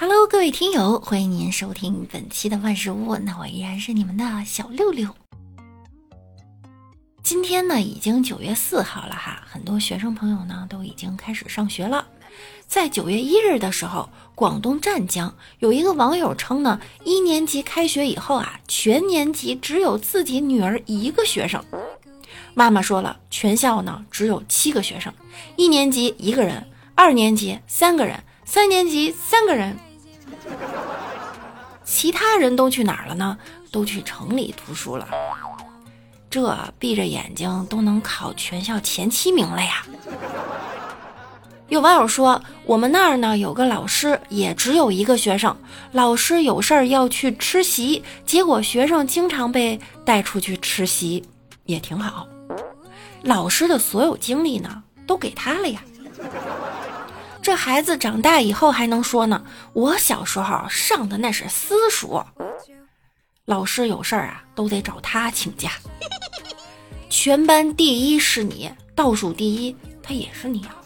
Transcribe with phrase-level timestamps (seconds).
[0.00, 5.14] Hello，各位听友，欢迎您收听本期的万事屋，那我依然是你们的小六六。
[7.22, 12.08] 今天呢，已经九月四号了哈，很多学生朋友呢都已经开始上学了。
[12.66, 21.62] 在九月一日的时候，广东湛江有一个网友称呢，一年级开学以后啊，全年级只有自己女儿一个学生。
[22.54, 25.12] 妈妈说了，全校呢只有七个学生，
[25.56, 29.76] 一年级一个人，二年级三个人，三年级三个人。
[31.84, 33.36] 其他人都去哪儿了呢？
[33.72, 35.08] 都去城里读书了。
[36.28, 39.84] 这闭着眼睛都能考全校前七名了呀！
[41.68, 45.56] 有网友说，我们那儿呢有个老师，也只有一个学生。
[45.92, 51.24] 老师有事儿要去吃席，结果学生经常被带出去吃席，
[51.64, 52.26] 也挺好。
[53.22, 55.82] 老师的所有精力呢，都给他了呀。
[57.42, 59.42] 这孩子长大以后还能说呢？
[59.72, 62.22] 我小时候上的那是私塾，
[63.46, 65.70] 老师有事儿啊都得找他请假。
[67.08, 70.76] 全班第一是你，倒数第一他也是你啊。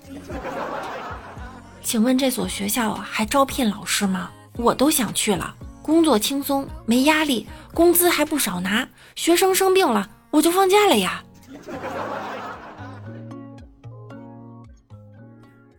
[1.82, 4.30] 请问这所学校还招聘老师吗？
[4.56, 8.88] 我都想去了，工作轻松，没压力，工资还不少拿。
[9.16, 11.22] 学生生病了，我就放假了呀。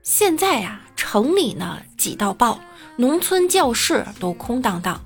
[0.06, 2.60] 现在呀，城里呢挤到爆，
[2.96, 5.02] 农村教室都空荡荡。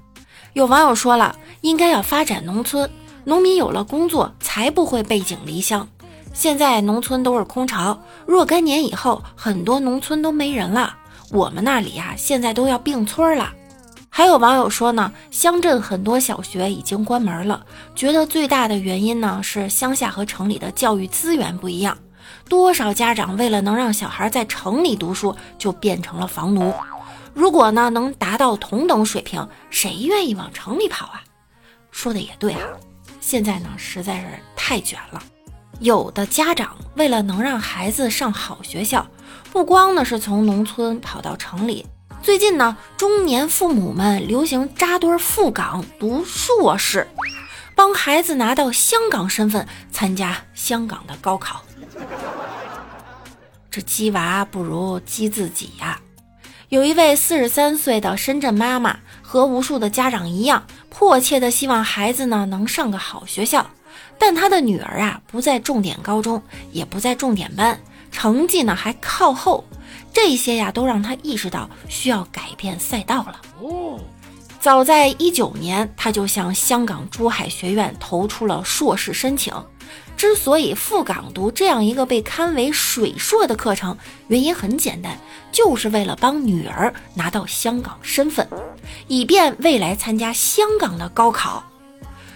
[0.52, 2.92] 有网友说了，应该要发展农村，
[3.23, 5.88] 农民有了工作，才不会背井离乡。
[6.33, 10.97] 现在农村都是空巢，若干年以后，很多农村都没人了。
[11.31, 13.53] 我们那里呀，现在都要并村了。
[14.09, 21.97] 还有网友说呢，乡镇很多小学已经关门了，觉得最大的原因呢是乡下和城里的教育资源不一样。
[22.47, 26.73] 多少家长为了能让小孩在城里读书，就变成了房奴。
[27.33, 31.23] 如果呢能达到同等水平，谁愿意往城里跑啊？
[31.91, 32.61] 说的也对啊，
[33.19, 35.21] 现在呢实在是太卷了。
[35.80, 39.08] 有的家长为了能让孩子上好学校，
[39.52, 41.86] 不光呢是从农村跑到城里。
[42.21, 47.08] 最近呢，中年父母们流行扎堆赴港读硕士，
[47.76, 51.64] 帮孩子拿到香港身份，参加香港的高考。
[53.71, 55.99] 这鸡娃不如鸡自己呀！
[56.70, 63.65] 有一位四十三岁的深圳妈妈，和无数的家长一样，迫切的希望孩子呢能上个好学校。
[64.17, 67.80] 但她的女儿啊，不在重点高中，也不在重点班，
[68.11, 69.64] 成绩呢还靠后。
[70.14, 73.42] 这些呀，都让她意识到需要改变赛道了。
[73.61, 73.99] 哦，
[74.59, 79.53] 早在一九年，他就向香港珠海学院投出了硕士申请。
[80.17, 83.97] 之所以赴港读这样一个被堪为水硕的课程，
[84.27, 85.17] 原因很简单，
[85.49, 88.45] 就是为了帮女儿拿到香港身份，
[89.08, 91.64] 以便未来参加香港的高考。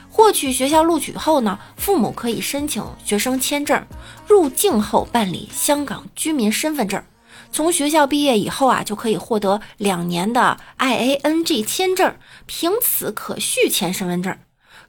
[0.10, 3.86] 获取学校录取后呢，父母可以申请学生签证，
[4.26, 7.04] 入境后办理香港居民身份证。
[7.52, 14.38] 从学校毕业以后啊，就可以获得两年的 I A N G 签证，凭此可续签身份证。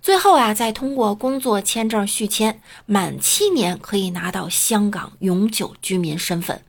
[0.01, 6.63] 最后啊，再通过工作签证续签，满七年可以拿到香港永久居民身份。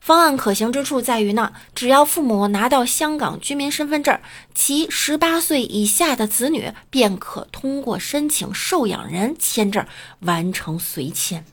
[0.00, 4.20] 方案可行之处在于呢，只要父母拿到香港居民身份证，
[4.54, 9.84] 其十八岁以下的子女便可通过申请受养人签证
[10.20, 11.44] 完成随迁。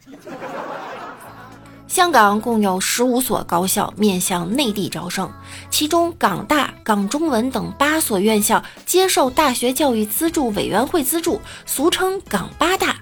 [1.94, 5.30] 香港共有十五所高校面向内地招生，
[5.70, 12.96] 其中港大、港中文等八所院校接受大学教育资助委员会资助，俗称港八大。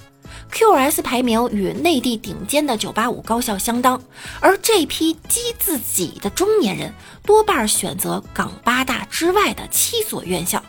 [0.52, 4.02] QS 排名与内地顶尖的985高校相当，
[4.41, 6.94] 而这批激自己的中年人
[7.25, 10.62] 多半选择港八大之外的七所院校，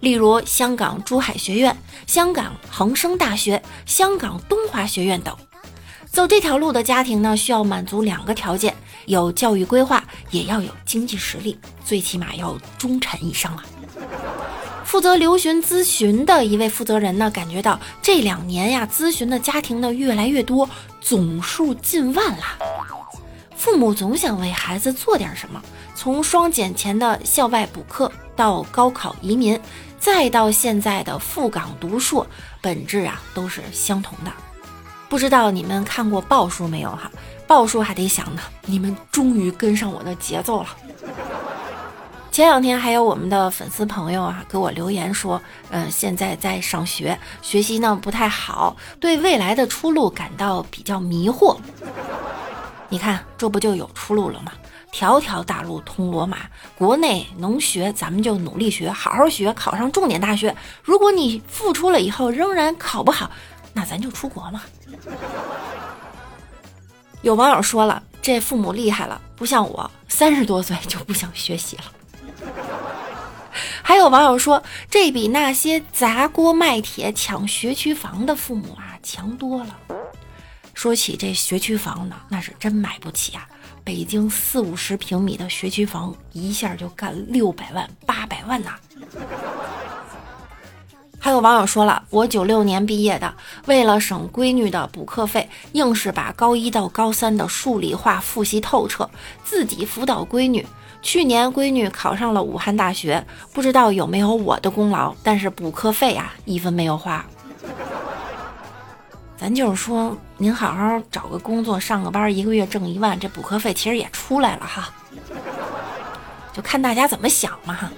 [0.00, 1.74] 例如香港珠海学院、
[2.06, 5.34] 香港恒生大学、香港东华学院等。
[6.12, 8.74] 走这条路的家庭呢，需要满足两个条件：
[9.06, 13.64] 有教育规划，也要有经济实力，最起码要中产以上啊。
[14.84, 20.68] 负责留学咨询的一位负责人呢，感觉到这两年呀，咨询的家庭呢越来越多，
[21.00, 22.44] 总数近万了。
[23.56, 25.62] 父母总想为孩子做点什么，
[25.94, 29.58] 从双减前的校外补课，到高考移民，
[30.00, 32.26] 再到现在的赴港读硕，
[32.60, 34.32] 本质啊都是相同的。
[35.10, 37.10] 不知道你们看过报书没有哈？
[37.44, 38.40] 报书还得想呢。
[38.64, 40.68] 你们终于跟上我的节奏了。
[42.30, 51.56] 前两天还有我们的粉丝朋友啊给我留言说，嗯，现在在上学，学习呢不太好，对未来的出路感到比较迷惑。
[52.88, 54.52] 你看，这不就有出路了吗？
[54.92, 56.38] 条条大路通罗马，
[56.78, 60.54] 国内能学咱们就努力学，好好学，考上重点大学。
[60.84, 63.28] 如果你付出了以后仍然考不好，
[63.72, 64.62] 那咱就出国嘛。
[67.22, 71.84] 有网友说了，这父母厉害了，不像我三十多岁就不想学习了。
[73.82, 79.76] 还有网友说，这比那些砸锅卖铁抢学区房的父母啊强多了。
[80.72, 83.46] 说起这学区房呢，那是真买不起啊！
[83.84, 88.74] 北京四五十平米的学区房，一下就干六百万、八百万呐。
[91.22, 93.32] 还有网友说了，我九六年毕业的，
[93.66, 99.08] 为了省闺女的补课费，硬是把高一到高三的数理化复习透彻，
[99.44, 100.66] 自己辅导闺女。
[101.02, 107.22] 去年闺女考上了武汉大学，不知道有没有我的功劳，但是补课费啊，一分没有花。
[109.36, 114.88] 咱就是说，您好好找个工作，上个班，一个月挣一万，这补课费其实也出来了哈。
[116.52, 117.90] 就看大家怎么想嘛哈。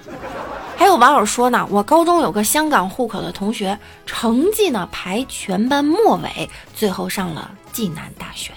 [0.83, 8.51] 还有网友说呢，我高中有个香港户口的同学，成绩呢排全班末尾，最后上了暨南大学。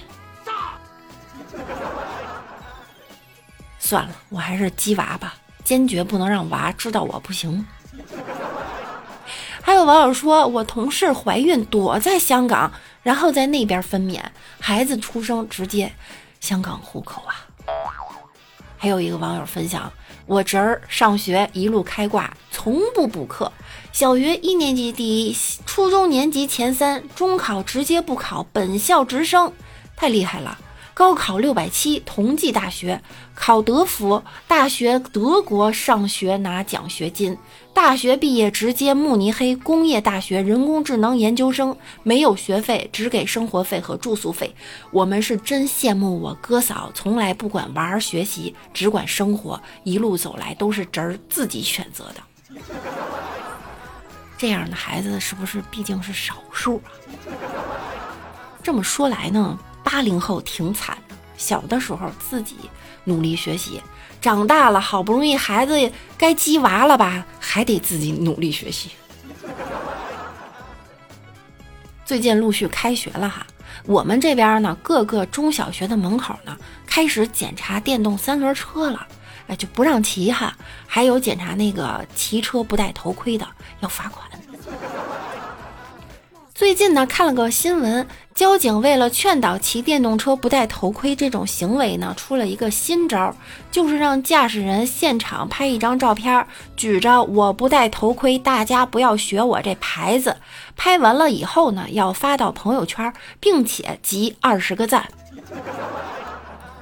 [3.78, 7.64] 算了，我还是鸡娃吧，坚决不能让娃知道我不行。
[9.62, 12.72] 还有网友说，我同事怀孕躲在香港，
[13.04, 14.20] 然后在那边分娩，
[14.58, 15.92] 孩子出生直接
[16.40, 17.46] 香港户口啊。
[18.76, 19.92] 还有一个网友分享，
[20.26, 23.52] 我侄儿上学一路开挂，从不补课，
[23.92, 29.52] 小学一年级第一，初中年级前三，中考直接不考，本校直升，
[29.94, 30.58] 太厉害了。
[30.96, 32.98] 高考六百七，同济大学
[33.34, 37.36] 考德福大学，德国上学拿奖学金。
[37.74, 44.56] 大学毕业直接慕尼黑工业大学人工智能研究生，没有学费，只给生活费和住宿费。
[44.90, 49.60] 我们是真羡慕我哥嫂，从来不管玩学习，只管生活。
[49.84, 52.62] 一路走来都是侄儿自己选择的，
[54.38, 56.88] 这样的孩子是不是毕竟是少数啊？
[58.62, 59.58] 这么说来呢？
[59.88, 62.56] 八零后挺惨的，小的时候自己
[63.04, 63.80] 努力学习，
[64.20, 68.90] 长大了好不容易孩子该鸡娃了吧，还得自己努力学习。
[72.04, 73.46] 最近陆续开学了哈，
[73.84, 79.06] 我们这边呢，各个中小学的门口呢，开始检查电动三轮车了，
[79.46, 80.52] 哎，就不让骑哈，
[80.88, 83.46] 还有检查那个骑车不戴头盔的
[83.78, 84.28] 要罚款。
[86.56, 93.36] 最近呢，看了个新闻，交警为了劝导骑电动车不戴头盔这种行为呢，出了一个新招，
[93.70, 100.34] 就是让驾驶人现场拍一张照片，举着“我不戴头盔，大家不要学我”这牌子，
[100.74, 105.06] 拍完了以后呢，要发到朋友圈，并且集二十个赞。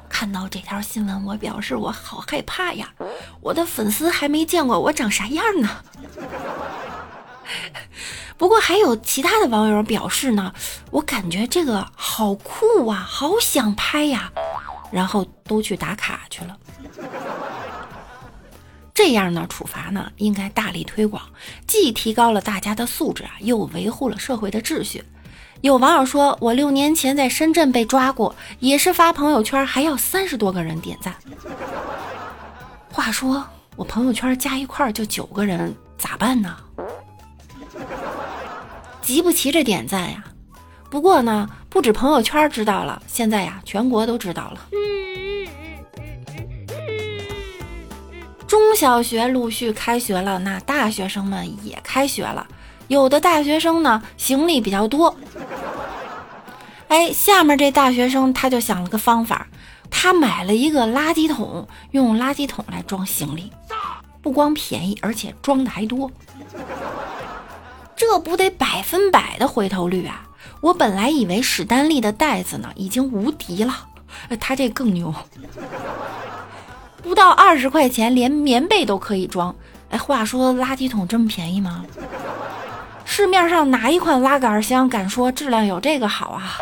[0.09, 2.91] 看到这条新闻，我表示我好害怕呀，
[3.41, 5.69] 我的粉丝还没见过我长啥样呢。
[8.37, 10.53] 不过还有其他的网友表示呢，
[10.91, 14.33] 我感觉这个好酷啊，好想拍呀，
[14.91, 16.57] 然后都去打卡去了。
[18.93, 21.23] 这样呢，处罚呢应该大力推广，
[21.67, 25.05] 既提高了大家的素质啊，又维护了社会的秩序。
[25.61, 31.15] 有网友说，我六年前在深圳被抓过，也是发朋友圈还要三十多个人点赞。
[32.93, 33.45] 话说
[33.75, 36.57] 我朋友圈加一块就九个人，咋办呢？
[39.05, 40.25] 集不齐这点赞呀，
[40.89, 44.61] 不过呢，不止朋友圈知道了，现在呀，全国都知道了。
[48.47, 52.47] 中小学陆续开学了，那大学生们也开学了。
[52.89, 55.15] 有的大学生呢，行李比较多，
[56.89, 59.47] 哎，下面这大学生他就想了个方法，
[59.91, 63.53] 他买了一个垃圾桶，用垃圾桶来装行李，
[64.23, 66.11] 不光便宜，而且装的还多。
[67.97, 70.29] 这不得百分百的回头率啊！
[70.61, 73.75] 我本来以为史丹利的袋子呢已经无敌了，
[74.41, 75.15] 他这更牛，
[77.03, 79.55] 不到二十块钱连棉被都可以装。
[79.91, 81.85] 哎，话说垃圾桶这么便宜吗？
[83.05, 86.59] 市面上哪一款拉杆箱敢说质量有这个好啊？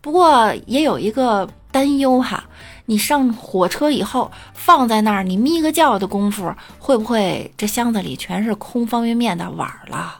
[0.00, 2.42] 不过也有一个担忧哈，
[2.86, 10.16] 你上火车以后放在那儿，你眯个觉的功夫，会不会这箱子里全是空方便面的碗了？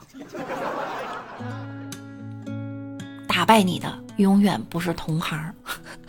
[3.40, 5.54] 打败你的永远不是同行。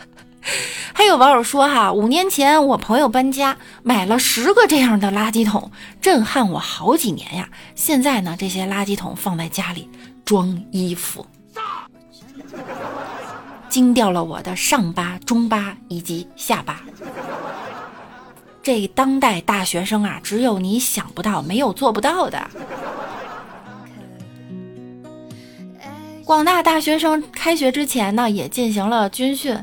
[0.92, 5.72] 还有网友说哈，五年前我朋友搬家买了十个这样的垃圾桶，
[6.02, 7.48] 震撼我好几年呀。
[7.74, 9.90] 现在呢，这些垃圾桶放在家里
[10.26, 11.26] 装衣服，
[13.70, 16.82] 惊掉了我的上巴、中巴以及下巴。
[18.62, 22.46] 这当代大学生啊，只有你想不到，没有做不到的。
[26.32, 29.54] 广大大学生开学之前呢，也进行了军训。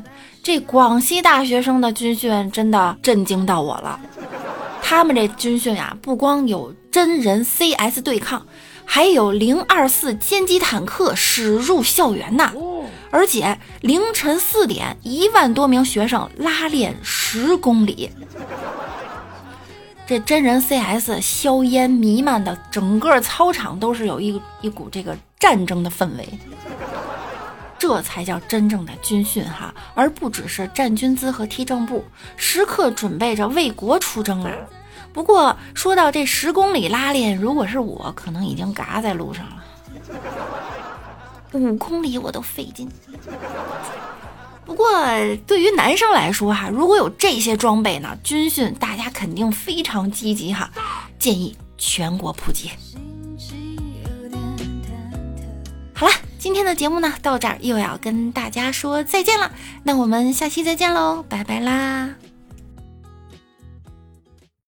[0.43, 3.99] 这广西大学生的军训真的震惊到我了。
[4.79, 8.45] 他们这军训呀，不光有真人 CS 对抗，
[8.85, 12.53] 还有零二四歼击坦克驶入校园呐。
[13.09, 18.11] 而且凌晨四点，一万多名学生拉练十公里。
[20.09, 26.27] 这真人 CS，硝烟弥漫的整个操场都是有一一股这个战争的氛围。
[27.77, 32.03] 这才叫真正的军训哈，而不只是站军姿和踢正步，
[32.37, 34.51] 时刻准备着为国出征啊。
[35.13, 39.63] 不过说到这十公里拉练，如果是我，可能已经嘎在路上了。
[41.51, 42.89] 五公里我都费劲。
[44.89, 50.71] 不过对于男生来说哈，如果有这些装备呢，军训大家肯定非常积极哈。
[51.19, 52.71] 建议全国普及。
[55.93, 59.51] 好了，今天的节目呢到这儿又要跟大家说再见了，
[59.83, 62.28] 那我们下期再见喽，拜拜啦。